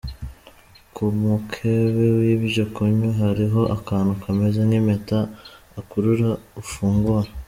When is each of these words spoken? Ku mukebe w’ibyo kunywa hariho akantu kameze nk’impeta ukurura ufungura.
Ku 0.93 1.03
mukebe 1.21 2.05
w’ibyo 2.19 2.63
kunywa 2.73 3.09
hariho 3.19 3.61
akantu 3.77 4.11
kameze 4.23 4.59
nk’impeta 4.67 5.19
ukurura 5.79 6.29
ufungura. 6.61 7.29